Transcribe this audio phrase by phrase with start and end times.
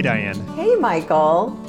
[0.00, 0.46] Hey, Diane.
[0.56, 1.60] Hey, Michael.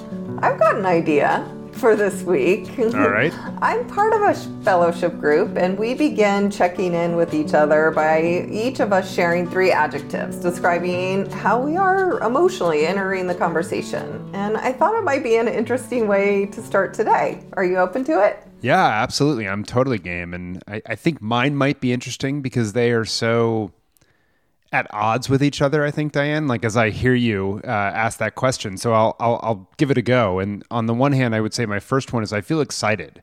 [0.41, 2.79] I've got an idea for this week.
[2.79, 3.33] All right.
[3.61, 4.33] I'm part of a
[4.63, 9.49] fellowship group, and we begin checking in with each other by each of us sharing
[9.49, 14.29] three adjectives describing how we are emotionally entering the conversation.
[14.31, 17.43] And I thought it might be an interesting way to start today.
[17.57, 18.41] Are you open to it?
[18.61, 19.49] Yeah, absolutely.
[19.49, 20.33] I'm totally game.
[20.33, 23.73] And I, I think mine might be interesting because they are so
[24.71, 25.83] at odds with each other.
[25.83, 29.39] I think Diane, like as I hear you uh, ask that question, so I'll, I'll
[29.43, 30.39] I'll give it a go.
[30.39, 33.21] And on the one hand, I would say my first one is I feel excited.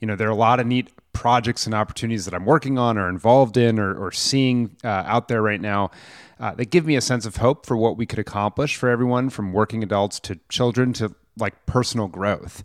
[0.00, 2.96] You know, there are a lot of neat projects and opportunities that I'm working on
[2.96, 5.90] or involved in or, or seeing uh, out there right now
[6.38, 9.28] uh, that give me a sense of hope for what we could accomplish for everyone
[9.28, 12.62] from working adults to children to like personal growth.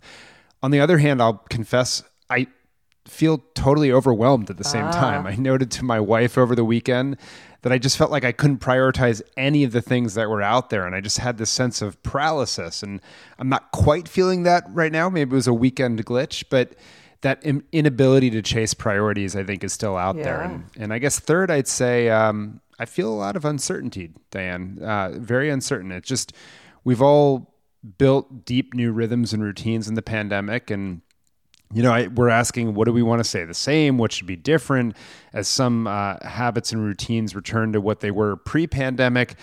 [0.62, 2.46] On the other hand, I'll confess I
[3.06, 4.92] feel totally overwhelmed at the same ah.
[4.92, 5.26] time.
[5.26, 7.18] I noted to my wife over the weekend
[7.66, 10.70] that I just felt like I couldn't prioritize any of the things that were out
[10.70, 10.86] there.
[10.86, 12.80] And I just had this sense of paralysis.
[12.80, 13.00] And
[13.40, 15.08] I'm not quite feeling that right now.
[15.08, 16.76] Maybe it was a weekend glitch, but
[17.22, 20.22] that inability to chase priorities, I think, is still out yeah.
[20.22, 20.42] there.
[20.42, 24.78] And, and, I guess third, I'd say um, I feel a lot of uncertainty, Diane.
[24.80, 25.90] Uh, very uncertain.
[25.90, 26.34] It's just,
[26.84, 27.52] we've all
[27.98, 30.70] built deep new rhythms and routines in the pandemic.
[30.70, 31.00] And
[31.72, 33.44] you know, I, we're asking, what do we want to say?
[33.44, 33.98] The same?
[33.98, 34.96] What should be different?
[35.32, 39.34] As some uh, habits and routines return to what they were pre-pandemic,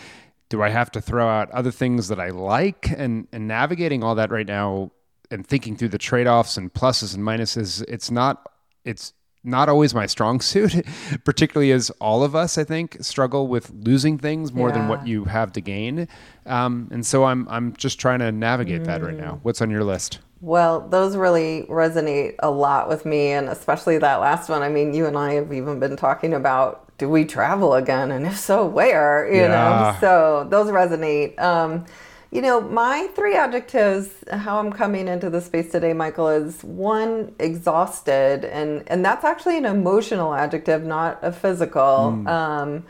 [0.50, 2.90] do I have to throw out other things that I like?
[2.90, 4.92] And and navigating all that right now
[5.32, 8.50] and thinking through the trade-offs and pluses and minuses, it's not
[8.86, 10.86] it's not always my strong suit,
[11.24, 14.76] particularly as all of us, I think, struggle with losing things more yeah.
[14.76, 16.08] than what you have to gain.
[16.46, 18.86] Um, and so I'm I'm just trying to navigate mm.
[18.86, 19.34] that right now.
[19.34, 19.40] Mm.
[19.44, 20.20] What's on your list?
[20.42, 24.62] Well, those really resonate a lot with me, and especially that last one.
[24.62, 28.26] I mean, you and I have even been talking about do we travel again, and
[28.26, 29.28] if so, where?
[29.32, 29.48] You yeah.
[29.48, 31.40] know, so those resonate.
[31.40, 31.86] Um,
[32.34, 37.36] you know, my three adjectives, how I'm coming into the space today, Michael, is one,
[37.38, 42.12] exhausted, and and that's actually an emotional adjective, not a physical.
[42.18, 42.28] Mm.
[42.28, 42.86] Um,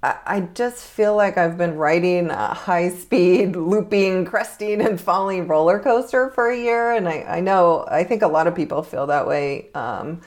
[0.00, 5.80] I just feel like I've been riding a high speed, looping, cresting, and falling roller
[5.80, 6.92] coaster for a year.
[6.92, 9.70] And I, I know, I think a lot of people feel that way.
[9.74, 10.20] Um,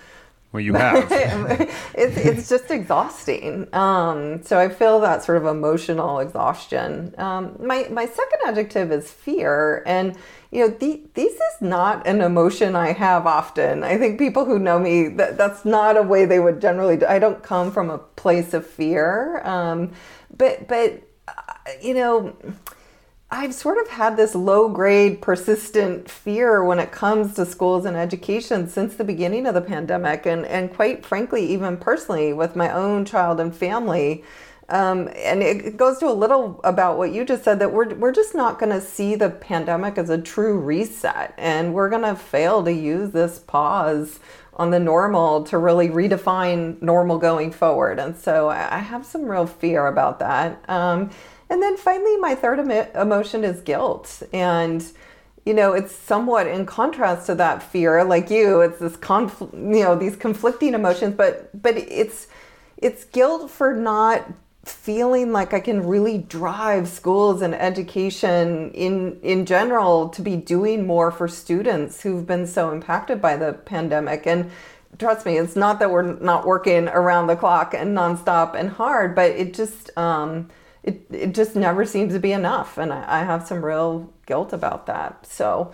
[0.51, 1.07] well, you have.
[1.93, 3.67] it's, it's just exhausting.
[3.73, 7.15] Um, so I feel that sort of emotional exhaustion.
[7.17, 9.81] Um, my, my second adjective is fear.
[9.85, 10.17] And
[10.51, 13.83] you know, the, this is not an emotion I have often.
[13.83, 17.05] I think people who know me, that, that's not a way they would generally do.
[17.05, 19.41] I don't come from a place of fear.
[19.45, 19.93] Um,
[20.35, 21.33] but, but, uh,
[21.81, 22.35] you know,
[23.33, 27.95] I've sort of had this low grade, persistent fear when it comes to schools and
[27.95, 30.25] education since the beginning of the pandemic.
[30.25, 34.25] And, and quite frankly, even personally, with my own child and family,
[34.67, 38.11] um, and it goes to a little about what you just said that we're, we're
[38.11, 41.33] just not going to see the pandemic as a true reset.
[41.37, 44.19] And we're going to fail to use this pause
[44.53, 47.97] on the normal to really redefine normal going forward.
[47.99, 50.63] And so I have some real fear about that.
[50.69, 51.09] Um,
[51.51, 52.59] and then finally, my third
[52.95, 54.23] emotion is guilt.
[54.31, 54.83] And
[55.45, 58.03] you know it's somewhat in contrast to that fear.
[58.05, 61.15] Like you it's this conflict you know these conflicting emotions.
[61.15, 62.27] But but it's
[62.77, 64.31] it's guilt for not
[64.63, 70.87] feeling like I can really drive schools and education in in general to be doing
[70.87, 74.25] more for students who've been so impacted by the pandemic.
[74.25, 74.51] And
[74.99, 79.15] trust me it's not that we're not working around the clock and nonstop and hard
[79.15, 80.49] but it just um,
[80.83, 84.53] it, it just never seems to be enough and I, I have some real guilt
[84.53, 85.71] about that so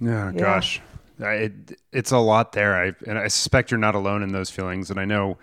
[0.00, 0.40] yeah, yeah.
[0.40, 0.80] gosh
[1.18, 4.90] it, it's a lot there I, and I suspect you're not alone in those feelings
[4.90, 5.38] and I know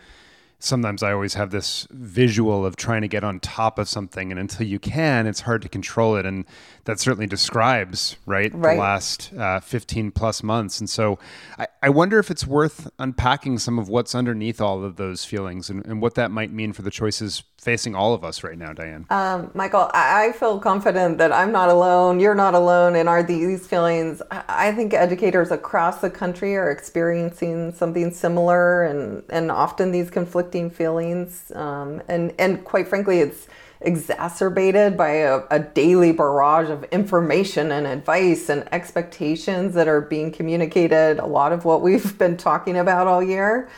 [0.59, 4.39] sometimes I always have this visual of trying to get on top of something, and
[4.39, 6.25] until you can, it's hard to control it.
[6.25, 6.45] And
[6.85, 8.73] that certainly describes right, right.
[8.73, 10.79] the last uh, 15 plus months.
[10.79, 11.19] And so
[11.59, 15.69] I, I, wonder if it's worth unpacking some of what's underneath all of those feelings
[15.69, 18.71] and, and what that might mean for the choices facing all of us right now,
[18.71, 19.05] Diane.
[19.09, 22.19] Um, Michael, I feel confident that I'm not alone.
[22.19, 24.21] You're not alone in our these feelings.
[24.31, 30.69] I think educators across the country are experiencing something similar, and and often these conflicting
[30.69, 31.51] feelings.
[31.55, 33.47] Um, and and quite frankly, it's
[33.81, 40.31] exacerbated by a, a, daily barrage of information and advice and expectations that are being
[40.31, 41.19] communicated.
[41.19, 43.69] A lot of what we've been talking about all year.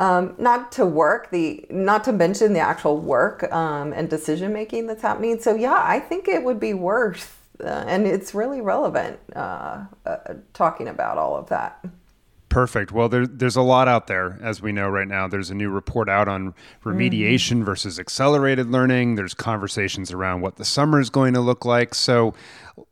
[0.00, 4.86] Um, not to work the not to mention the actual work um, and decision making
[4.86, 5.38] that's happening.
[5.38, 10.16] So yeah i think it would be worth uh, and it's really relevant uh, uh,
[10.54, 11.84] talking about all of that
[12.50, 12.90] Perfect.
[12.90, 15.28] Well, there, there's a lot out there, as we know right now.
[15.28, 16.52] There's a new report out on
[16.84, 17.64] remediation mm-hmm.
[17.64, 19.14] versus accelerated learning.
[19.14, 21.94] There's conversations around what the summer is going to look like.
[21.94, 22.34] So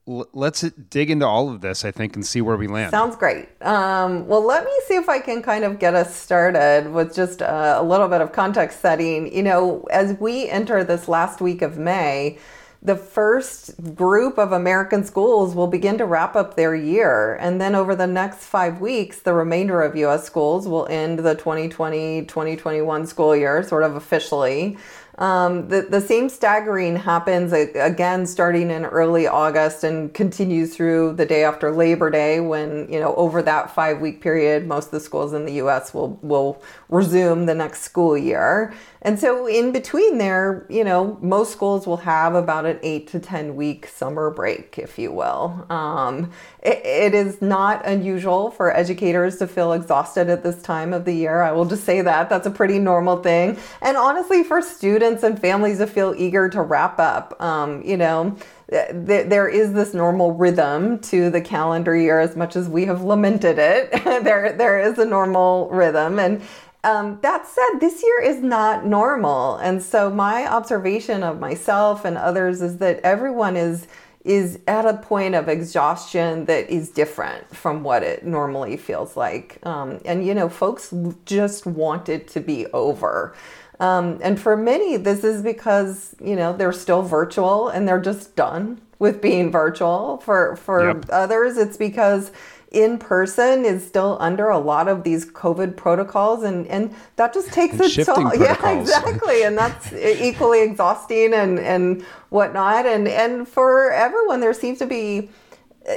[0.06, 2.92] l- let's dig into all of this, I think, and see where we land.
[2.92, 3.48] Sounds great.
[3.60, 7.40] Um, well, let me see if I can kind of get us started with just
[7.40, 9.34] a, a little bit of context setting.
[9.34, 12.38] You know, as we enter this last week of May,
[12.80, 17.34] the first group of American schools will begin to wrap up their year.
[17.34, 21.34] And then over the next five weeks, the remainder of US schools will end the
[21.34, 24.76] 2020 2021 school year, sort of officially.
[25.18, 31.26] Um, the, the same staggering happens again starting in early August and continues through the
[31.26, 35.00] day after Labor Day when, you know, over that five week period, most of the
[35.00, 38.72] schools in the US will, will resume the next school year.
[39.02, 43.20] And so in between there, you know, most schools will have about an eight to
[43.20, 45.66] 10 week summer break, if you will.
[45.70, 46.32] Um,
[46.62, 51.12] it, it is not unusual for educators to feel exhausted at this time of the
[51.12, 51.42] year.
[51.42, 52.28] I will just say that.
[52.28, 53.56] That's a pretty normal thing.
[53.80, 58.36] And honestly, for students and families to feel eager to wrap up, um, you know,
[58.68, 63.58] there is this normal rhythm to the calendar year as much as we have lamented
[63.58, 66.42] it there there is a normal rhythm and
[66.84, 69.56] um, that said, this year is not normal.
[69.56, 73.86] And so my observation of myself and others is that everyone is
[74.24, 79.58] is at a point of exhaustion that is different from what it normally feels like.
[79.64, 80.92] Um, and you know, folks
[81.24, 83.34] just want it to be over.
[83.80, 88.34] Um, and for many, this is because you know they're still virtual and they're just
[88.34, 90.18] done with being virtual.
[90.18, 91.04] For for yep.
[91.10, 92.32] others, it's because
[92.70, 97.50] in person is still under a lot of these COVID protocols, and, and that just
[97.52, 98.32] takes and a toll.
[98.38, 102.84] Yeah, exactly, and that's equally exhausting and and whatnot.
[102.84, 105.30] And and for everyone, there seems to be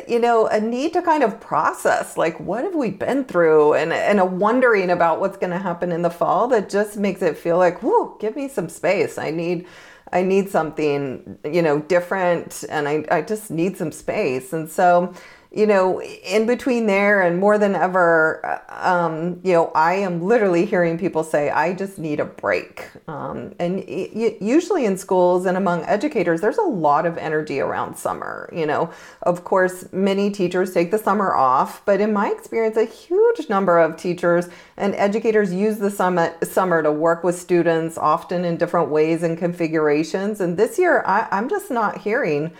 [0.07, 3.73] you know a need to kind of process like what have we been through?
[3.75, 7.21] And and a wondering about what's going to happen in the fall that just makes
[7.21, 9.17] it feel like whoa give me some space.
[9.17, 9.67] I need
[10.13, 14.53] i need something you know different and i, I just need some space.
[14.53, 15.13] And so
[15.53, 20.21] you know, in between there and more than ever, uh, um, you know, I am
[20.21, 22.89] literally hearing people say, I just need a break.
[23.09, 27.97] Um, and y- usually in schools and among educators, there's a lot of energy around
[27.97, 28.49] summer.
[28.53, 28.91] You know,
[29.23, 33.77] of course, many teachers take the summer off, but in my experience, a huge number
[33.77, 38.89] of teachers and educators use the summer, summer to work with students, often in different
[38.89, 40.39] ways and configurations.
[40.39, 42.53] And this year, I, I'm just not hearing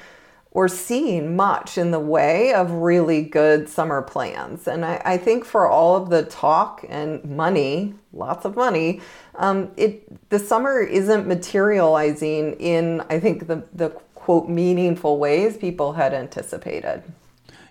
[0.52, 4.68] or seeing much in the way of really good summer plans.
[4.68, 9.02] And I, I think for all of the talk and money, lots of money,
[9.36, 15.94] um, it the summer isn't materializing in I think the the quote meaningful ways people
[15.94, 17.04] had anticipated.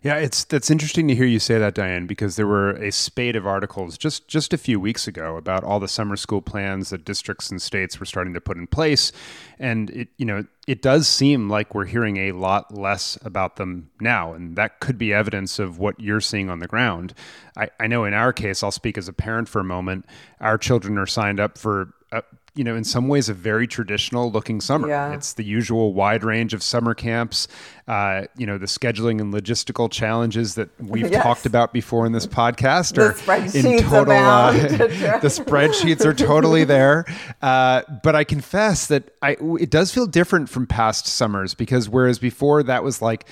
[0.03, 3.37] Yeah, it's that's interesting to hear you say that, Diane, because there were a spate
[3.37, 7.05] of articles just just a few weeks ago about all the summer school plans that
[7.05, 9.13] districts and states were starting to put in place,
[9.59, 13.91] and it you know it does seem like we're hearing a lot less about them
[14.01, 17.13] now, and that could be evidence of what you're seeing on the ground.
[17.57, 20.07] I, I know in our case, I'll speak as a parent for a moment.
[20.41, 22.21] Our children are signed up for uh,
[22.55, 24.89] you know, in some ways, a very traditional looking summer.
[24.89, 25.13] Yeah.
[25.13, 27.47] It's the usual wide range of summer camps.
[27.87, 31.23] Uh, you know, the scheduling and logistical challenges that we've yes.
[31.23, 33.13] talked about before in this podcast are
[33.57, 34.15] in total.
[34.15, 37.05] Uh, the spreadsheets are totally there.
[37.41, 42.19] Uh, but I confess that I it does feel different from past summers because whereas
[42.19, 43.27] before that was like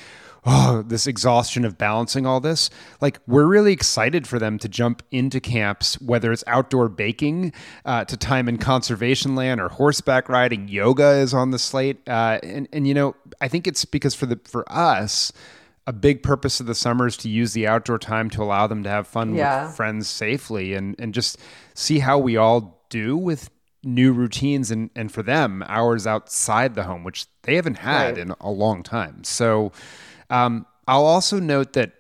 [0.49, 2.71] oh, this exhaustion of balancing all this.
[3.03, 7.53] Like, we're really excited for them to jump into camps, whether it's outdoor baking,
[7.85, 10.67] uh, to time in conservation land, or horseback riding.
[10.69, 14.27] Yoga is on the slate, uh, and and you know, I think it's because for
[14.27, 15.33] the for us.
[15.87, 18.83] A big purpose of the summer is to use the outdoor time to allow them
[18.83, 19.65] to have fun yeah.
[19.65, 21.39] with friends safely and, and just
[21.73, 23.49] see how we all do with
[23.83, 28.19] new routines and, and for them hours outside the home which they haven't had right.
[28.19, 29.73] in a long time so
[30.31, 31.93] um, I'll also note that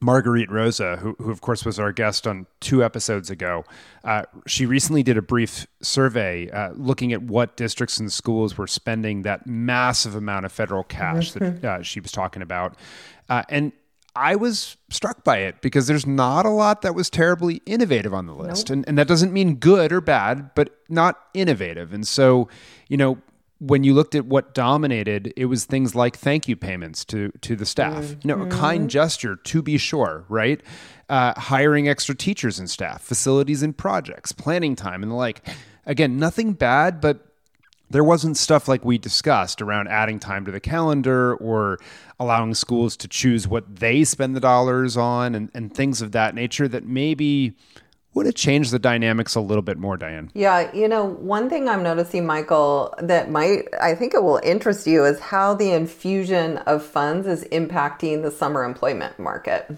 [0.00, 3.64] Marguerite Roza, who, who of course was our guest on two episodes ago,
[4.04, 8.66] uh, she recently did a brief survey uh, looking at what districts and schools were
[8.66, 12.76] spending that massive amount of federal cash that uh, she was talking about.
[13.28, 13.72] Uh, and
[14.14, 18.26] I was struck by it because there's not a lot that was terribly innovative on
[18.26, 18.68] the list.
[18.68, 18.76] Nope.
[18.76, 21.92] And, and that doesn't mean good or bad, but not innovative.
[21.92, 22.48] And so,
[22.88, 23.18] you know,
[23.58, 27.56] when you looked at what dominated, it was things like thank you payments to to
[27.56, 28.04] the staff.
[28.04, 28.28] Mm-hmm.
[28.28, 28.88] You know, a kind mm-hmm.
[28.88, 30.60] gesture to be sure, right?
[31.08, 35.46] Uh, hiring extra teachers and staff, facilities and projects, planning time, and the like.
[35.88, 37.26] Again, nothing bad, but
[37.90, 41.78] there wasn't stuff like we discussed around adding time to the calendar or
[42.18, 46.34] allowing schools to choose what they spend the dollars on and, and things of that
[46.34, 47.54] nature that maybe
[48.16, 50.30] would have changed the dynamics a little bit more, Diane.
[50.32, 54.86] Yeah, you know, one thing I'm noticing, Michael, that might, I think it will interest
[54.86, 59.70] you is how the infusion of funds is impacting the summer employment market.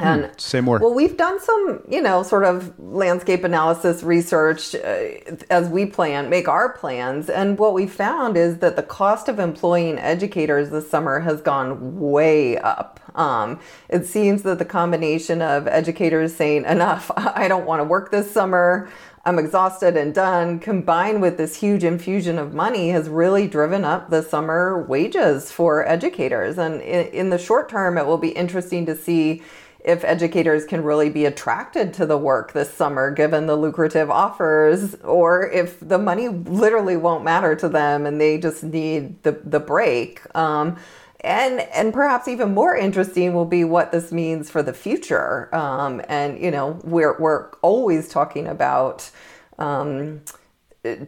[0.00, 0.78] And hmm, say more.
[0.78, 5.08] Well, we've done some, you know, sort of landscape analysis research uh,
[5.50, 7.28] as we plan, make our plans.
[7.28, 11.98] And what we found is that the cost of employing educators this summer has gone
[11.98, 13.00] way up.
[13.16, 18.12] Um, it seems that the combination of educators saying, enough, I don't want to work
[18.12, 18.88] this summer,
[19.24, 24.08] I'm exhausted and done, combined with this huge infusion of money, has really driven up
[24.08, 26.56] the summer wages for educators.
[26.56, 29.42] And in, in the short term, it will be interesting to see
[29.80, 34.96] if educators can really be attracted to the work this summer given the lucrative offers
[34.96, 39.60] or if the money literally won't matter to them and they just need the, the
[39.60, 40.20] break.
[40.36, 40.76] Um,
[41.20, 45.52] and and perhaps even more interesting will be what this means for the future.
[45.54, 49.10] Um, and you know we're, we're always talking about
[49.58, 50.20] um,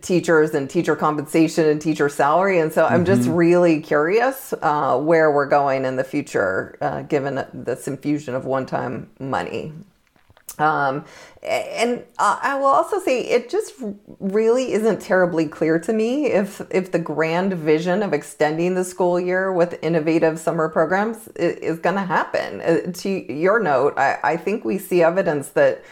[0.02, 2.58] teachers and teacher compensation and teacher salary.
[2.58, 3.34] And so I'm just mm-hmm.
[3.34, 8.66] really curious uh, where we're going in the future, uh, given this infusion of one
[8.66, 9.72] time money.
[10.58, 11.04] Um,
[11.42, 13.72] and I will also say it just
[14.18, 19.18] really isn't terribly clear to me if if the grand vision of extending the school
[19.18, 22.60] year with innovative summer programs is, is going to happen.
[22.60, 25.82] Uh, to your note, I, I think we see evidence that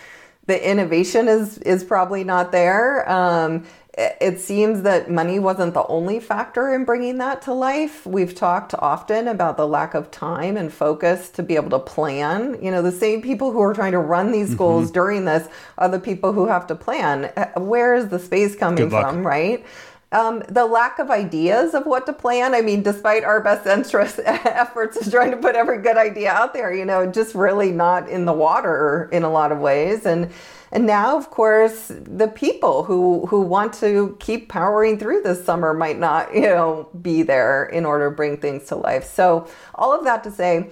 [0.49, 3.09] the innovation is is probably not there.
[3.09, 3.65] Um,
[3.99, 8.07] it seems that money wasn't the only factor in bringing that to life.
[8.07, 12.57] We've talked often about the lack of time and focus to be able to plan.
[12.63, 14.95] You know, the same people who are trying to run these schools mm-hmm.
[14.95, 17.25] during this are the people who have to plan.
[17.57, 19.67] Where is the space coming from, right?
[20.11, 22.55] Um, the lack of ideas of what to plan.
[22.55, 26.55] I mean, despite our best interest efforts of trying to put every good idea out
[26.55, 30.07] there, you know, just really not in the water in a lot of ways.
[30.07, 30.31] And
[30.71, 35.75] and now, of course, the people who who want to keep powering through this summer
[35.75, 39.05] might not, you know, be there in order to bring things to life.
[39.05, 40.71] So all of that to say,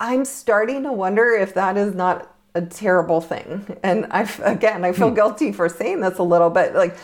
[0.00, 3.76] I'm starting to wonder if that is not a terrible thing.
[3.82, 5.14] And I again, I feel hmm.
[5.14, 6.96] guilty for saying this a little bit, like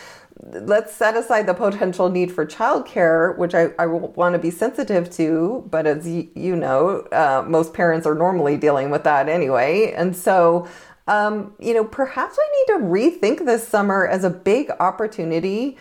[0.43, 5.09] let's set aside the potential need for childcare, which I, I want to be sensitive
[5.11, 5.67] to.
[5.69, 9.93] But as y- you know, uh, most parents are normally dealing with that anyway.
[9.95, 10.67] And so,
[11.07, 15.77] um, you know, perhaps I need to rethink this summer as a big opportunity.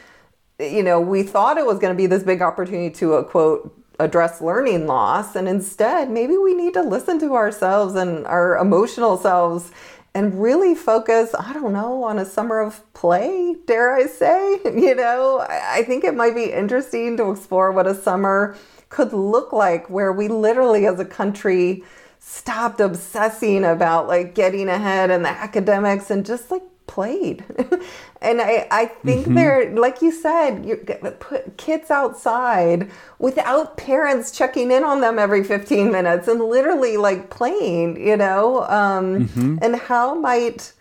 [0.59, 3.80] You know, we thought it was going to be this big opportunity to, uh, quote,
[4.01, 5.37] address learning loss.
[5.37, 9.71] And instead, maybe we need to listen to ourselves and our emotional selves
[10.15, 14.61] and really focus, I don't know, on a summer of play, dare I say.
[14.81, 18.57] You know, I think it might be interesting to explore what a summer
[18.89, 21.85] could look like where we literally as a country
[22.19, 27.45] stopped obsessing about like getting ahead and the academics and just like played.
[28.21, 29.35] and I, I think mm-hmm.
[29.35, 30.77] they're, like you said, you
[31.21, 37.31] put kids outside without parents checking in on them every 15 minutes and literally like
[37.31, 38.65] playing, you know?
[38.65, 39.59] Um, mm-hmm.
[39.63, 40.73] And how might,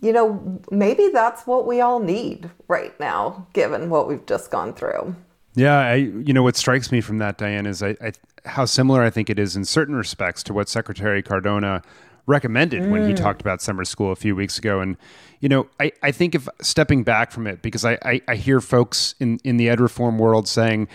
[0.00, 4.72] you know, maybe that's what we all need right now, given what we've just gone
[4.72, 5.16] through.
[5.56, 8.12] Yeah, I, you know what strikes me from that, Diane, is I, I,
[8.44, 11.82] how similar I think it is in certain respects to what Secretary Cardona
[12.26, 12.90] recommended mm.
[12.90, 13.16] when he mm.
[13.16, 14.80] talked about summer school a few weeks ago.
[14.80, 14.96] And,
[15.40, 18.60] you know, I, I think if stepping back from it, because I, I, I hear
[18.60, 20.88] folks in, in the ed reform world saying,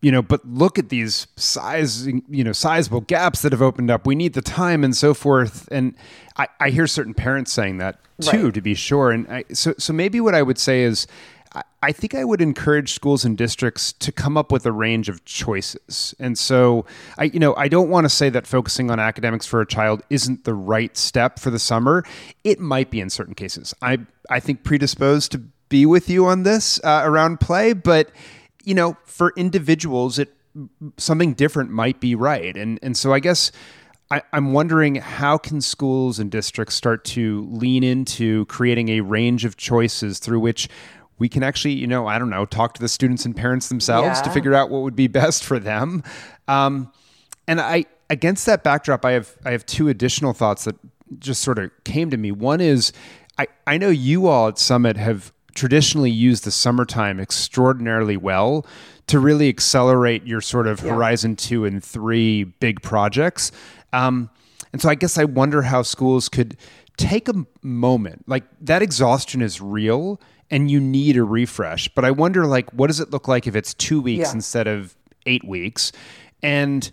[0.00, 4.06] you know, but look at these size, you know, sizable gaps that have opened up.
[4.06, 5.68] We need the time and so forth.
[5.70, 5.94] And
[6.36, 8.54] I, I hear certain parents saying that too, right.
[8.54, 9.12] to be sure.
[9.12, 11.06] And I, so, so maybe what I would say is,
[11.82, 15.24] I think I would encourage schools and districts to come up with a range of
[15.24, 16.14] choices.
[16.18, 16.86] And so
[17.18, 20.02] I you know, I don't want to say that focusing on academics for a child
[20.10, 22.04] isn't the right step for the summer.
[22.44, 23.74] It might be in certain cases.
[23.82, 23.98] I
[24.30, 28.10] I think predisposed to be with you on this uh, around play, but
[28.64, 30.34] you know, for individuals it
[30.96, 32.56] something different might be right.
[32.56, 33.52] And and so I guess
[34.10, 39.44] I, am wondering how can schools and districts start to lean into creating a range
[39.44, 40.68] of choices through which
[41.18, 44.18] we can actually, you know, I don't know, talk to the students and parents themselves
[44.18, 44.22] yeah.
[44.22, 46.02] to figure out what would be best for them.
[46.46, 46.92] Um,
[47.46, 50.76] and I, against that backdrop, I have I have two additional thoughts that
[51.18, 52.30] just sort of came to me.
[52.30, 52.92] One is,
[53.38, 58.64] I I know you all at Summit have traditionally used the summertime extraordinarily well
[59.08, 60.92] to really accelerate your sort of yeah.
[60.92, 63.50] horizon two and three big projects.
[63.92, 64.30] Um,
[64.72, 66.56] and so I guess I wonder how schools could
[66.98, 71.88] take a moment like that exhaustion is real and you need a refresh.
[71.88, 74.34] But I wonder, like, what does it look like if it's two weeks Yeah.
[74.34, 75.92] instead of eight weeks?
[76.42, 76.90] And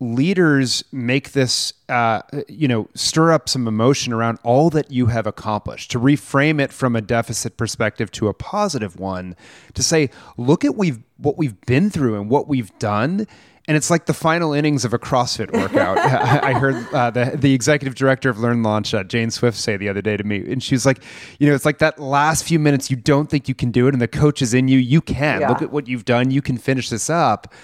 [0.00, 5.26] leaders make this, uh, you know, stir up some emotion around all that you have
[5.26, 9.36] accomplished, to reframe it from a deficit perspective to a positive one,
[9.72, 13.26] to say, look at we've what we've been through and what we've done.
[13.66, 15.96] And it's like the final innings of a CrossFit workout.
[16.44, 19.88] I heard uh, the the executive director of Learn Launch, uh, Jane Swift, say the
[19.88, 21.02] other day to me, and she was like,
[21.38, 23.94] "You know, it's like that last few minutes you don't think you can do it,
[23.94, 24.78] and the coach is in you.
[24.78, 25.40] You can.
[25.40, 25.48] Yeah.
[25.48, 26.30] Look at what you've done.
[26.30, 27.54] You can finish this up."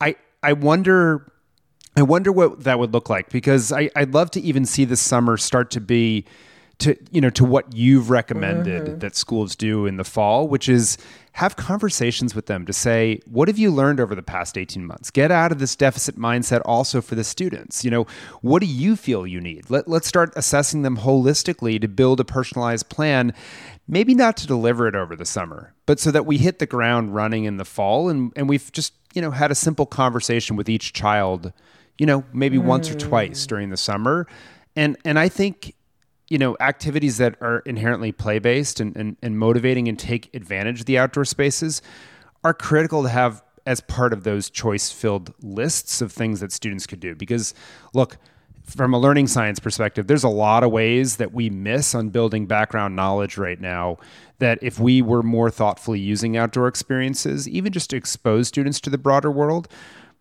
[0.00, 1.30] I I wonder
[1.96, 5.00] I wonder what that would look like because I, I'd love to even see this
[5.00, 6.24] summer start to be
[6.78, 8.98] to you know to what you've recommended mm-hmm.
[8.98, 10.98] that schools do in the fall, which is
[11.32, 15.10] have conversations with them to say, what have you learned over the past 18 months?
[15.10, 17.84] Get out of this deficit mindset also for the students.
[17.84, 18.06] You know,
[18.40, 19.68] what do you feel you need?
[19.68, 23.34] Let, let's start assessing them holistically to build a personalized plan,
[23.88, 27.16] maybe not to deliver it over the summer, but so that we hit the ground
[27.16, 30.68] running in the fall and, and we've just, you know, had a simple conversation with
[30.68, 31.52] each child
[31.98, 33.48] you know, maybe once or twice mm.
[33.48, 34.26] during the summer.
[34.76, 35.74] And and I think,
[36.28, 40.80] you know, activities that are inherently play based and, and, and motivating and take advantage
[40.80, 41.82] of the outdoor spaces
[42.42, 46.86] are critical to have as part of those choice filled lists of things that students
[46.86, 47.14] could do.
[47.14, 47.54] Because
[47.92, 48.18] look,
[48.62, 52.46] from a learning science perspective, there's a lot of ways that we miss on building
[52.46, 53.98] background knowledge right now.
[54.38, 58.90] That if we were more thoughtfully using outdoor experiences, even just to expose students to
[58.90, 59.68] the broader world,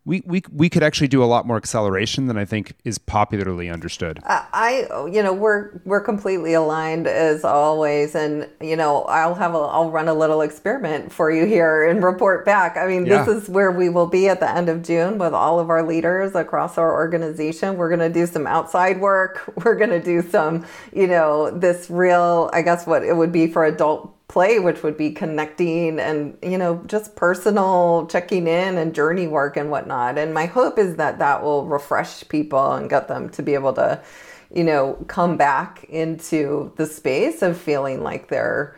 [0.06, 3.70] we, we, we could actually do a lot more acceleration than I think is popularly
[3.70, 4.20] understood.
[4.26, 9.60] I, you know, we're we're completely aligned as always, and you know, I'll have a
[9.60, 12.76] I'll run a little experiment for you here and report back.
[12.76, 13.24] I mean, Yeah.
[13.24, 15.84] this is where we will be at the end of June with all of our
[15.88, 17.78] leaders across our organization.
[17.78, 19.42] We're going to do some outside work.
[19.64, 23.48] We're going to do some, you know, this real, I guess, what it would be
[23.48, 28.96] for adult play which would be connecting and you know just personal checking in and
[28.96, 30.18] journey work and whatnot.
[30.18, 33.74] And my hope is that that will refresh people and get them to be able
[33.74, 34.02] to
[34.52, 38.76] you know come back into the space of feeling like they're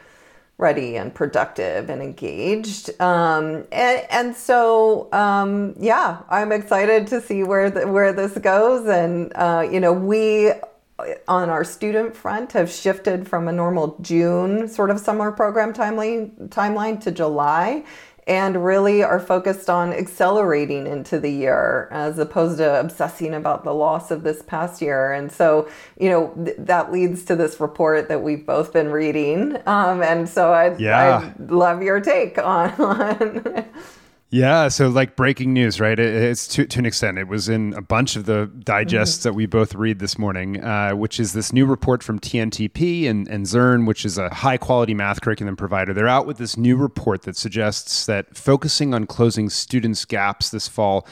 [0.58, 2.90] ready and productive and engaged.
[3.02, 8.90] Um, and, and so um, yeah i'm excited to see where the, where this goes.
[8.90, 10.52] And uh, you know we
[11.28, 16.32] on our student front have shifted from a normal June sort of summer program timeline
[16.50, 17.84] timeline to July
[18.28, 23.74] and really are focused on accelerating into the year as opposed to obsessing about the
[23.74, 28.08] loss of this past year and so you know th- that leads to this report
[28.08, 31.32] that we've both been reading um, and so I'd, Yeah.
[31.38, 33.66] I'd love your take on, on
[34.32, 35.98] Yeah, so like breaking news, right?
[35.98, 37.20] It, it's to, to an extent.
[37.20, 40.92] It was in a bunch of the digests that we both read this morning, uh,
[40.92, 44.94] which is this new report from TNTP and, and Zearn, which is a high quality
[44.94, 45.94] math curriculum provider.
[45.94, 50.68] They're out with this new report that suggests that focusing on closing students' gaps this
[50.68, 51.08] fall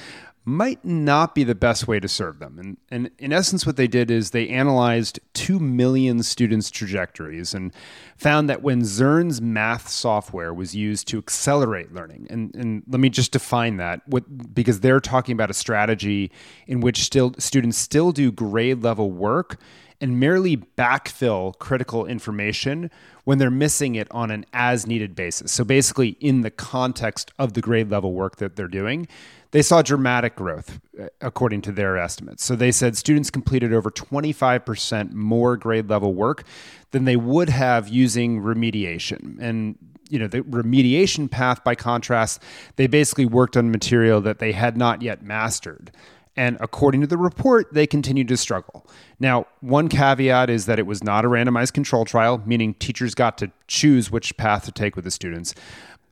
[0.46, 2.60] might not be the best way to serve them.
[2.60, 7.74] And, and in essence, what they did is they analyzed 2 million students' trajectories and
[8.18, 13.10] found that when Zearn's math software was used to accelerate learning, and, and let me
[13.10, 16.30] just define that what, because they're talking about a strategy
[16.68, 19.58] in which still students still do grade level work
[20.02, 22.92] and merely backfill critical information
[23.24, 25.54] when they're missing it on an as needed basis.
[25.54, 29.08] So basically, in the context of the grade level work that they're doing,
[29.54, 32.44] they saw dramatic growth uh, according to their estimates.
[32.44, 36.44] So they said students completed over 25% more grade level work
[36.92, 39.38] than they would have using remediation.
[39.40, 39.78] And
[40.10, 42.42] you know, the remediation path by contrast,
[42.76, 45.92] they basically worked on material that they had not yet mastered.
[46.36, 48.88] And according to the report, they continued to struggle.
[49.20, 53.38] Now, one caveat is that it was not a randomized control trial, meaning teachers got
[53.38, 55.54] to choose which path to take with the students.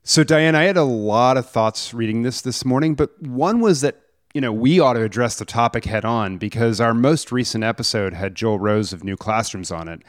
[0.03, 3.81] So, Diane, I had a lot of thoughts reading this this morning, but one was
[3.81, 4.01] that,
[4.33, 8.13] you know, we ought to address the topic head on because our most recent episode
[8.13, 10.01] had Joel Rose of New Classrooms on it.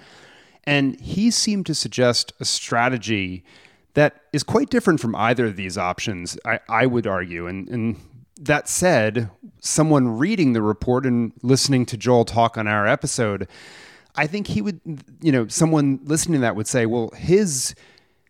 [0.64, 3.44] And he seemed to suggest a strategy
[3.92, 7.46] that is quite different from either of these options, I, I would argue.
[7.46, 8.00] And, and
[8.40, 9.28] that said,
[9.60, 13.46] someone reading the report and listening to Joel talk on our episode,
[14.16, 14.80] I think he would,
[15.20, 17.74] you know, someone listening to that would say, well, his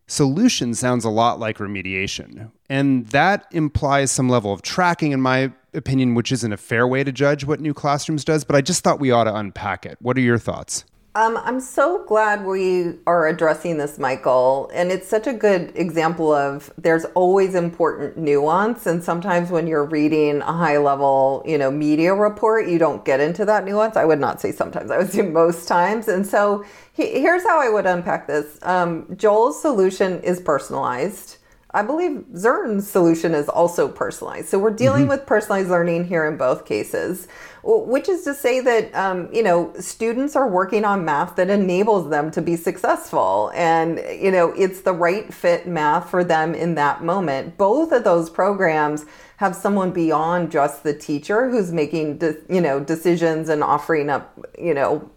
[0.06, 2.50] solution sounds a lot like remediation.
[2.68, 7.04] And that implies some level of tracking, in my opinion, which isn't a fair way
[7.04, 8.44] to judge what new classrooms does.
[8.44, 9.98] But I just thought we ought to unpack it.
[10.00, 10.84] What are your thoughts?
[11.14, 14.70] Um, I'm so glad we are addressing this, Michael.
[14.72, 18.87] And it's such a good example of there's always important nuance.
[18.87, 23.20] And sometimes when you're reading a high level, you know, media report, you don't get
[23.20, 23.98] into that nuance.
[23.98, 26.09] I would not say sometimes, I would say most times.
[26.09, 31.37] And so he, here's how I would unpack this um, Joel's solution is personalized.
[31.74, 34.48] I believe Zearn's solution is also personalized.
[34.48, 35.11] So we're dealing mm-hmm.
[35.11, 37.28] with personalized learning here in both cases,
[37.64, 42.11] which is to say that um, you know students are working on math that enables
[42.11, 46.74] them to be successful, and you know it's the right fit math for them in
[46.74, 47.56] that moment.
[47.56, 49.06] Both of those programs
[49.38, 54.38] have someone beyond just the teacher who's making de- you know decisions and offering up
[54.58, 55.11] you know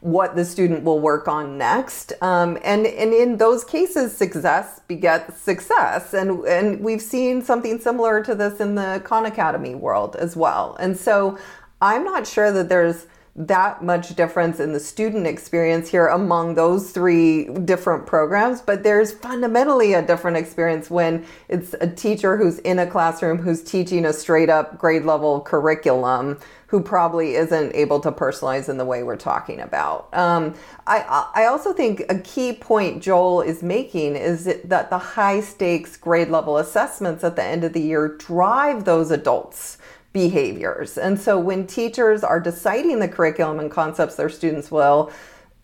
[0.00, 2.12] what the student will work on next.
[2.22, 6.14] Um, and, and in those cases, success begets success.
[6.14, 10.76] And, and we've seen something similar to this in the Khan Academy world as well.
[10.80, 11.38] And so
[11.82, 16.90] I'm not sure that there's that much difference in the student experience here among those
[16.90, 22.78] three different programs, but there's fundamentally a different experience when it's a teacher who's in
[22.80, 28.12] a classroom who's teaching a straight up grade level curriculum who probably isn't able to
[28.12, 30.08] personalize in the way we're talking about.
[30.12, 30.54] Um,
[30.86, 35.96] I, I also think a key point Joel is making is that the high stakes
[35.96, 39.78] grade level assessments at the end of the year drive those adults
[40.12, 40.98] behaviors.
[40.98, 45.12] And so when teachers are deciding the curriculum and concepts their students will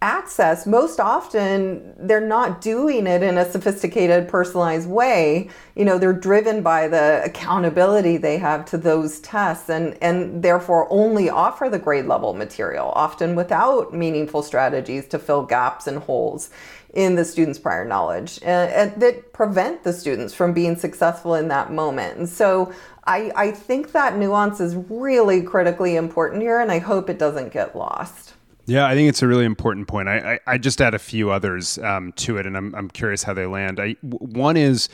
[0.02, 5.48] access, most often they're not doing it in a sophisticated, personalized way.
[5.74, 10.86] You know, they're driven by the accountability they have to those tests and, and therefore
[10.90, 16.50] only offer the grade level material, often without meaningful strategies to fill gaps and holes
[16.92, 21.48] in the students' prior knowledge and, and that prevent the students from being successful in
[21.48, 22.16] that moment.
[22.18, 22.72] And so
[23.06, 27.52] I, I think that nuance is really critically important here, and I hope it doesn't
[27.52, 28.34] get lost.
[28.66, 30.08] Yeah, I think it's a really important point.
[30.08, 33.22] I, I, I just add a few others um, to it, and I'm, I'm curious
[33.22, 33.78] how they land.
[33.78, 34.88] I, one is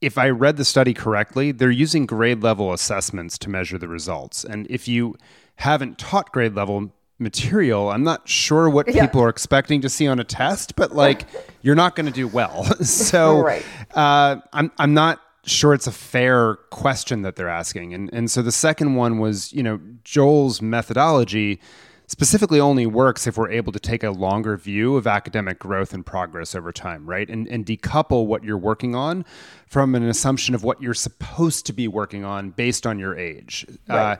[0.00, 4.44] if I read the study correctly, they're using grade level assessments to measure the results.
[4.44, 5.16] And if you
[5.56, 9.06] haven't taught grade level material, I'm not sure what yeah.
[9.06, 11.26] people are expecting to see on a test, but like
[11.62, 12.64] you're not going to do well.
[12.82, 13.64] so right.
[13.94, 17.94] uh, I'm, I'm not sure it's a fair question that they're asking.
[17.94, 21.60] And, and so the second one was, you know, Joel's methodology
[22.06, 26.04] specifically only works if we're able to take a longer view of academic growth and
[26.04, 27.28] progress over time, right?
[27.28, 29.24] And, and decouple what you're working on
[29.66, 33.66] from an assumption of what you're supposed to be working on based on your age.
[33.88, 34.12] Right.
[34.12, 34.16] Uh,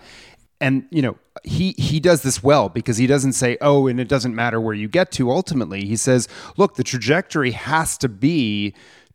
[0.62, 4.06] and you know he he does this well because he doesn't say oh and it
[4.06, 8.72] doesn't matter where you get to ultimately he says look the trajectory has to be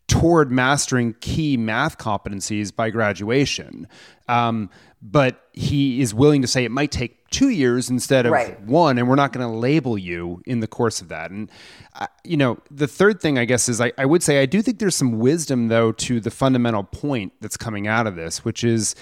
[0.07, 3.87] toward mastering key math competencies by graduation
[4.27, 4.69] um,
[5.01, 8.59] but he is willing to say it might take two years instead of right.
[8.61, 11.29] one, and we're not going to label you in the course of that.
[11.29, 11.51] And,
[11.93, 14.61] uh, you know, the third thing, I guess, is I, I would say I do
[14.61, 18.63] think there's some wisdom, though, to the fundamental point that's coming out of this, which
[18.63, 18.95] is,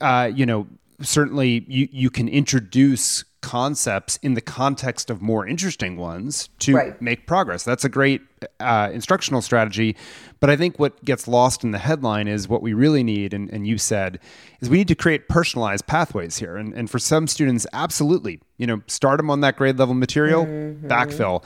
[0.00, 0.66] uh, you know,
[1.00, 7.00] certainly you, you can introduce concepts in the context of more interesting ones to right.
[7.00, 7.64] make progress.
[7.64, 8.20] That's a great
[8.58, 9.96] uh, instructional strategy.
[10.40, 13.50] But I think what gets lost in the headline is what we really need, and,
[13.50, 14.20] and you said,
[14.60, 16.56] is we need to create personalized pathways here.
[16.56, 20.44] And, and for some students, absolutely, you know, start them on that grade level material,
[20.44, 20.86] mm-hmm.
[20.86, 21.42] backfill.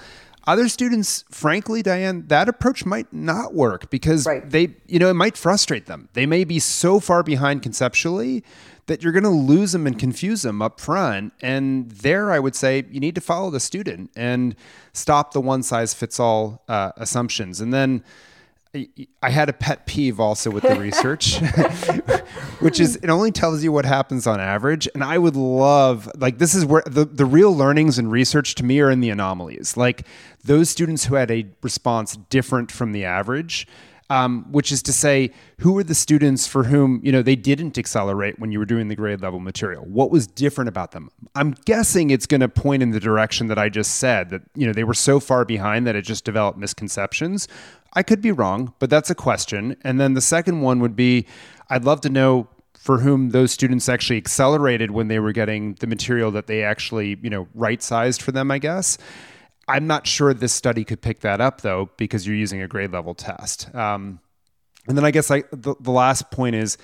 [0.46, 4.48] Other students, frankly, Diane, that approach might not work because right.
[4.48, 6.10] they, you know, it might frustrate them.
[6.12, 8.44] They may be so far behind conceptually
[8.86, 11.32] that you're going to lose them and confuse them up front.
[11.40, 14.54] And there, I would say you need to follow the student and
[14.92, 17.60] stop the one size fits all uh, assumptions.
[17.60, 18.04] And then
[19.22, 21.38] I had a pet peeve also with the research,
[22.58, 24.88] which is it only tells you what happens on average.
[24.94, 28.64] And I would love, like, this is where the, the real learnings and research to
[28.64, 29.76] me are in the anomalies.
[29.76, 30.06] Like,
[30.42, 33.68] those students who had a response different from the average
[34.10, 37.78] um, which is to say, who are the students for whom you know they didn't
[37.78, 39.84] accelerate when you were doing the grade level material?
[39.84, 41.10] What was different about them?
[41.34, 44.66] I'm guessing it's going to point in the direction that I just said that you
[44.66, 47.48] know they were so far behind that it just developed misconceptions.
[47.94, 49.76] I could be wrong, but that's a question.
[49.82, 51.26] And then the second one would be,
[51.70, 55.86] I'd love to know for whom those students actually accelerated when they were getting the
[55.86, 58.50] material that they actually you know right sized for them.
[58.50, 58.98] I guess.
[59.66, 62.92] I'm not sure this study could pick that up though, because you're using a grade
[62.92, 63.74] level test.
[63.74, 64.20] Um,
[64.86, 66.76] and then I guess I, the, the last point is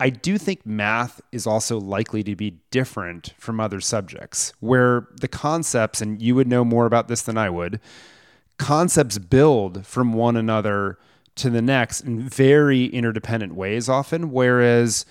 [0.00, 5.26] I do think math is also likely to be different from other subjects, where the
[5.26, 7.80] concepts, and you would know more about this than I would,
[8.58, 10.98] concepts build from one another
[11.36, 15.04] to the next in very interdependent ways often, whereas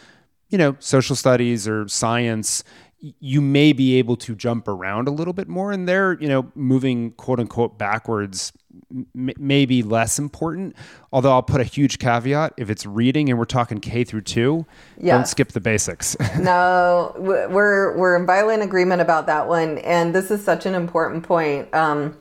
[0.50, 2.64] you know, social studies or science,
[3.00, 6.52] you may be able to jump around a little bit more and they're you know
[6.56, 8.52] moving quote unquote backwards
[8.92, 10.76] m- maybe less important
[11.14, 14.66] although i'll put a huge caveat if it's reading and we're talking k through 2
[15.00, 15.14] Yes.
[15.16, 20.32] don't skip the basics no, we're we're in violent agreement about that one, and this
[20.32, 21.72] is such an important point.
[21.76, 22.18] Um,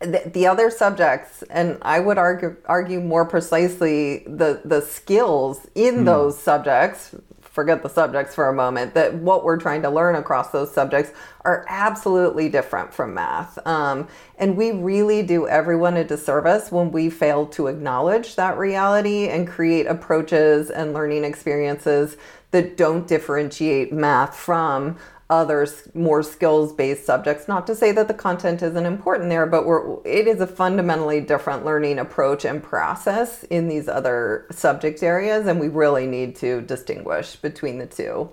[0.00, 6.04] the, the other subjects, and I would argue argue more precisely the the skills in
[6.04, 7.14] those subjects.
[7.54, 8.94] Forget the subjects for a moment.
[8.94, 11.12] That what we're trying to learn across those subjects
[11.44, 17.08] are absolutely different from math, um, and we really do everyone a disservice when we
[17.08, 22.16] fail to acknowledge that reality and create approaches and learning experiences
[22.50, 24.96] that don't differentiate math from
[25.30, 27.48] other more skills based subjects.
[27.48, 31.20] Not to say that the content isn't important there but we're it is a fundamentally
[31.20, 36.60] different learning approach and process in these other subject areas and we really need to
[36.62, 38.30] distinguish between the two.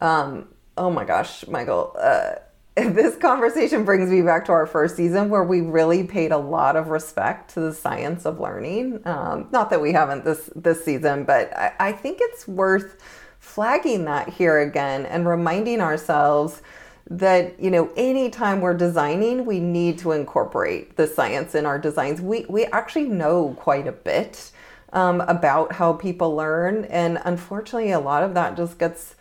[0.00, 2.32] Um, oh my gosh michael uh,
[2.76, 6.74] this conversation brings me back to our first season where we really paid a lot
[6.74, 9.00] of respect to the science of learning.
[9.04, 13.00] Um, not that we haven't this this season but I, I think it's worth
[13.44, 16.62] flagging that here again and reminding ourselves
[17.10, 22.20] that you know anytime we're designing we need to incorporate the science in our designs.
[22.20, 24.50] We we actually know quite a bit
[24.94, 29.14] um, about how people learn and unfortunately a lot of that just gets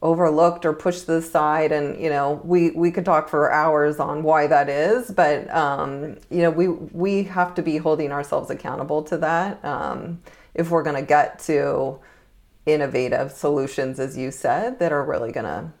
[0.00, 4.00] overlooked or pushed to the side and you know we we could talk for hours
[4.00, 8.48] on why that is but um, you know we we have to be holding ourselves
[8.48, 10.18] accountable to that um,
[10.54, 11.98] if we're going to get to
[12.66, 15.72] innovative solutions, as you said, that are really going to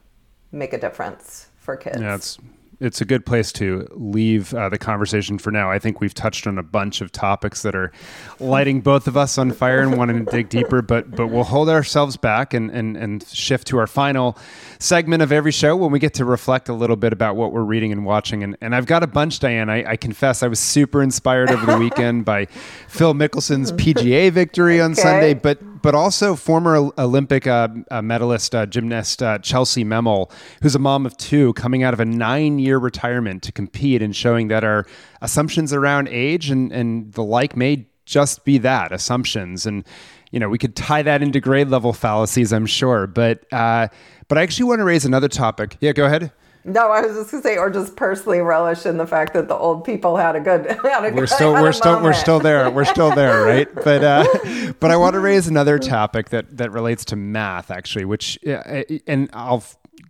[0.52, 2.00] make a difference for kids.
[2.00, 2.38] Yeah, it's
[2.78, 5.70] it's a good place to leave uh, the conversation for now.
[5.70, 7.90] I think we've touched on a bunch of topics that are
[8.38, 11.70] lighting both of us on fire and wanting to dig deeper, but but we'll hold
[11.70, 14.36] ourselves back and, and and shift to our final
[14.78, 17.62] segment of every show when we get to reflect a little bit about what we're
[17.62, 18.42] reading and watching.
[18.42, 19.70] And, and I've got a bunch, Diane.
[19.70, 22.44] I, I confess I was super inspired over the weekend by
[22.88, 25.00] Phil Mickelson's PGA victory on Okay.
[25.00, 30.30] Sunday, but but also former Olympic uh, uh, medalist uh, gymnast uh, Chellsie Memmel,
[30.62, 34.48] who's a mom of two, coming out of a nine-year retirement to compete and showing
[34.48, 34.86] that our
[35.20, 39.66] assumptions around age and and the like may just be that assumptions.
[39.66, 39.84] And
[40.30, 43.06] you know we could tie that into grade level fallacies i'm sure.
[43.06, 43.88] But uh
[44.28, 45.76] but i actually want to raise another topic.
[45.80, 46.32] Yeah go ahead
[46.66, 49.54] No, I was just gonna say, or just personally relish in the fact that the
[49.54, 50.66] old people had a good.
[50.82, 54.72] Had a, we're still we're still we're still there we're still there right but uh
[54.80, 58.82] but i want to raise another topic that that relates to math actually which uh,
[59.06, 59.62] and i'll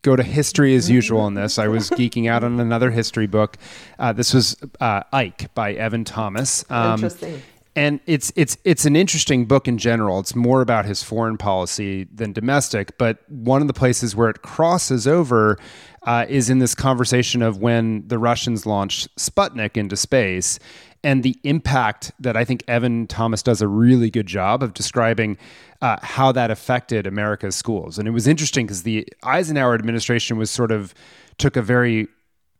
[0.03, 3.57] go to history as usual in this i was geeking out on another history book
[3.99, 7.42] uh, this was uh, ike by evan thomas um, Interesting.
[7.77, 10.19] And it's it's it's an interesting book in general.
[10.19, 12.97] It's more about his foreign policy than domestic.
[12.97, 15.59] But one of the places where it crosses over
[16.03, 20.59] uh, is in this conversation of when the Russians launched Sputnik into space,
[21.05, 25.37] and the impact that I think Evan Thomas does a really good job of describing
[25.83, 27.99] uh, how that affected America's schools.
[27.99, 30.95] And it was interesting because the Eisenhower administration was sort of
[31.37, 32.09] took a very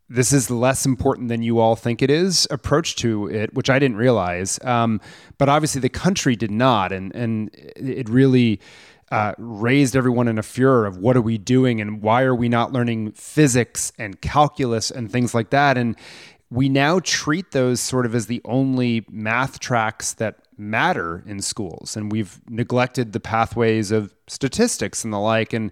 [0.08, 3.78] this is less important than you all think it is approach to it, which I
[3.78, 4.58] didn't realize.
[4.62, 5.00] Um,
[5.38, 8.60] but obviously, the country did not, and and it really
[9.10, 12.48] uh, raised everyone in a furor of what are we doing and why are we
[12.48, 15.78] not learning physics and calculus and things like that.
[15.78, 15.96] And
[16.50, 21.96] we now treat those sort of as the only math tracks that matter in schools,
[21.96, 25.52] and we've neglected the pathways of statistics and the like.
[25.52, 25.70] And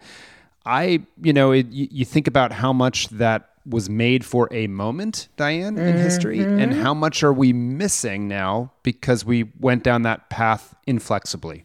[0.67, 4.67] I, you know, it, you, you think about how much that was made for a
[4.67, 6.83] moment, Diane, in history, and mm-hmm.
[6.83, 11.65] how much are we missing now because we went down that path inflexibly?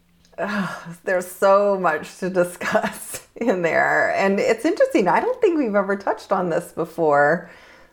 [1.03, 4.13] There's so much to discuss in there.
[4.15, 5.07] And it's interesting.
[5.07, 7.49] I don't think we've ever touched on this before,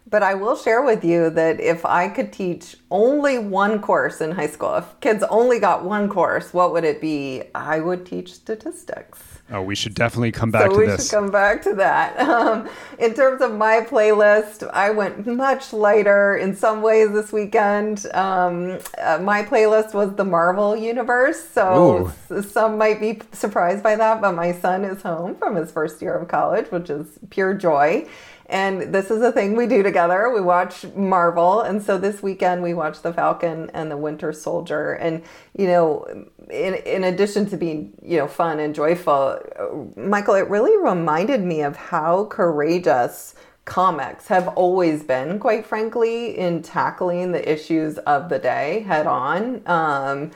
[0.09, 4.31] but I will share with you that if I could teach only one course in
[4.31, 7.43] high school, if kids only got one course, what would it be?
[7.55, 9.37] I would teach statistics.
[9.51, 10.99] Oh, we should definitely come back so to we this.
[10.99, 12.17] We should come back to that.
[12.37, 18.07] Um, in terms of my playlist, I went much lighter in some ways this weekend.
[18.13, 22.43] Um, uh, my playlist was the Marvel universe, so Ooh.
[22.43, 24.21] some might be surprised by that.
[24.21, 28.07] But my son is home from his first year of college, which is pure joy.
[28.49, 30.31] And this is a thing we do together.
[30.33, 31.63] We watch Marvel.
[31.63, 34.93] And so this weekend we watched The Falcon and The Winter Soldier.
[34.93, 35.23] And,
[35.57, 36.07] you know,
[36.51, 41.43] in, in addition to being, you know, fun and joyful, uh, Michael, it really reminded
[41.43, 48.29] me of how courageous comics have always been, quite frankly, in tackling the issues of
[48.29, 49.61] the day head on.
[49.67, 50.31] Um,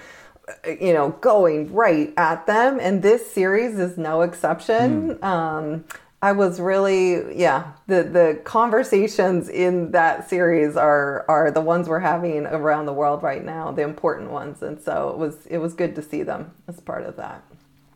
[0.81, 2.81] you know, going right at them.
[2.81, 5.23] And this series is no exception.
[5.23, 5.85] Um,
[6.23, 12.01] I was really, yeah, the the conversations in that series are are the ones we're
[12.01, 15.73] having around the world right now, the important ones, and so it was it was
[15.73, 17.43] good to see them as part of that.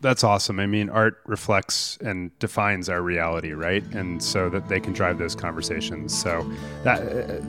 [0.01, 0.59] That's awesome.
[0.59, 3.83] I mean, art reflects and defines our reality, right?
[3.93, 6.15] And so that they can drive those conversations.
[6.15, 6.47] So
[6.83, 7.41] that uh,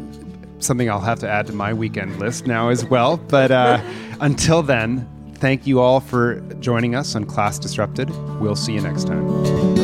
[0.59, 3.17] something I'll have to add to my weekend list now as well.
[3.17, 3.83] But uh,
[4.21, 8.09] until then, thank you all for joining us on Class Disrupted.
[8.41, 9.76] We'll see you next time.